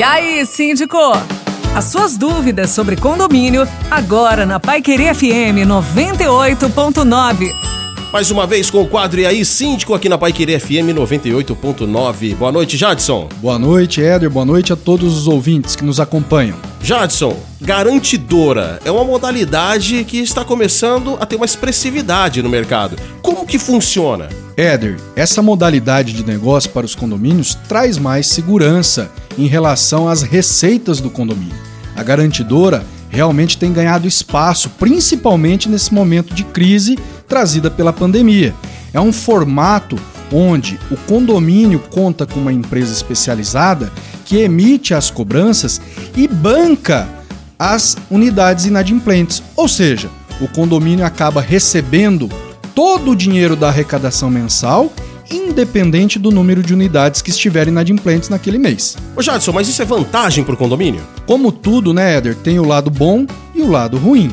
[0.00, 0.96] E aí, síndico?
[1.76, 7.52] As suas dúvidas sobre condomínio, agora na Pai Querer FM 98.9.
[8.10, 12.34] Mais uma vez com o quadro E aí, síndico, aqui na Pai Querer FM 98.9.
[12.34, 13.28] Boa noite, Jadson.
[13.42, 14.30] Boa noite, Éder.
[14.30, 16.56] Boa noite a todos os ouvintes que nos acompanham.
[16.82, 22.96] Jadson, garantidora é uma modalidade que está começando a ter uma expressividade no mercado.
[23.20, 24.30] Como que funciona?
[24.56, 31.00] Éder, essa modalidade de negócio para os condomínios traz mais segurança em relação às receitas
[31.00, 31.54] do condomínio.
[31.96, 36.98] A garantidora realmente tem ganhado espaço, principalmente nesse momento de crise
[37.28, 38.54] trazida pela pandemia.
[38.92, 39.98] É um formato
[40.32, 43.92] onde o condomínio conta com uma empresa especializada
[44.24, 45.80] que emite as cobranças
[46.16, 47.08] e banca
[47.58, 49.42] as unidades inadimplentes.
[49.56, 50.08] Ou seja,
[50.40, 52.30] o condomínio acaba recebendo
[52.74, 54.90] todo o dinheiro da arrecadação mensal,
[55.30, 58.96] independente do número de unidades que estiverem inadimplentes naquele mês.
[59.16, 61.02] Ô Jadson, mas isso é vantagem para o condomínio?
[61.26, 64.30] Como tudo, né, Éder, tem o lado bom e o lado ruim.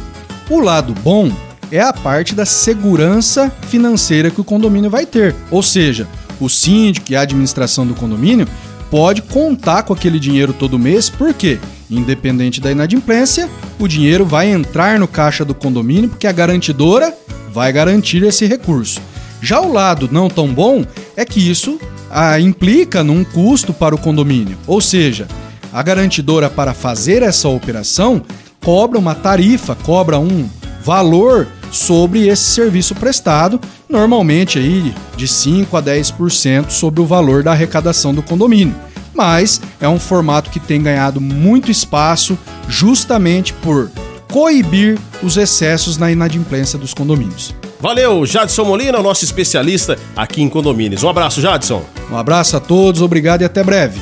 [0.49, 1.31] O lado bom
[1.71, 5.36] é a parte da segurança financeira que o condomínio vai ter.
[5.52, 6.08] Ou seja,
[6.39, 8.47] o síndico e a administração do condomínio
[8.89, 14.97] pode contar com aquele dinheiro todo mês, porque, independente da inadimplência, o dinheiro vai entrar
[14.97, 17.14] no caixa do condomínio, porque a garantidora
[17.52, 19.02] vai garantir esse recurso.
[19.41, 20.85] Já o lado não tão bom
[21.16, 25.27] é que isso ah, implica num custo para o condomínio, ou seja,
[25.71, 28.21] a garantidora para fazer essa operação
[28.63, 30.49] cobra uma tarifa, cobra um
[30.83, 37.52] valor sobre esse serviço prestado, normalmente aí de 5 a 10% sobre o valor da
[37.52, 38.75] arrecadação do condomínio.
[39.13, 43.91] Mas é um formato que tem ganhado muito espaço justamente por
[44.31, 47.53] coibir os excessos na inadimplência dos condomínios.
[47.80, 51.03] Valeu, Jadson Molina, nosso especialista aqui em condomínios.
[51.03, 51.86] Um abraço, Jadson.
[52.11, 54.00] Um abraço a todos, obrigado e até breve.